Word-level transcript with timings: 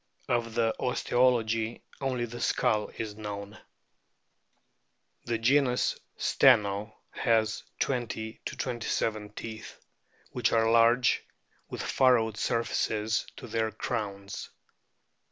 Of 0.27 0.55
the 0.55 0.73
osteology 0.79 1.83
only 1.99 2.25
the 2.25 2.41
skull 2.41 2.89
is 2.97 3.13
known. 3.15 3.59
The 5.25 5.37
genus 5.37 5.95
STENO 6.17 6.95
has 7.11 7.61
20 7.81 8.41
27 8.45 9.29
teeth, 9.33 9.77
which 10.31 10.51
are 10.51 10.71
large 10.71 11.21
with 11.69 11.83
furrowed 11.83 12.37
surfaces 12.37 13.27
to 13.37 13.45
their 13.45 13.69
crowns. 13.69 14.49